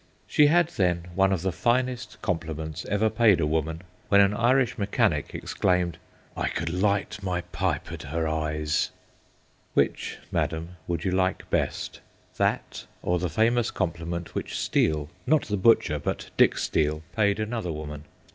She 0.25 0.47
had 0.47 0.69
then 0.69 1.09
one 1.13 1.31
of 1.31 1.43
the 1.43 1.51
finest 1.51 2.19
compliments 2.23 2.85
ever 2.85 3.07
paid 3.07 3.39
a 3.39 3.45
woman, 3.45 3.83
when 4.09 4.19
an 4.19 4.33
Irish 4.33 4.75
mechanic 4.79 5.29
ex 5.35 5.53
claimed, 5.53 5.99
* 6.21 6.25
I 6.35 6.47
could 6.47 6.71
light 6.71 7.19
my 7.21 7.41
pipe 7.41 7.91
at 7.91 8.01
her 8.01 8.27
eyes!' 8.27 8.89
Which, 9.75 10.17
madam, 10.31 10.77
would 10.87 11.03
you 11.05 11.11
like 11.11 11.47
best: 11.51 12.01
that, 12.37 12.87
or 13.03 13.19
the 13.19 13.29
famous 13.29 13.69
compliment 13.69 14.33
which 14.33 14.57
Steele 14.57 15.07
not 15.27 15.43
the 15.43 15.55
butcher, 15.55 15.99
but 15.99 16.31
Dick 16.35 16.57
Steele 16.57 17.03
paid 17.15 17.39
another 17.39 17.71
woman 17.71 18.05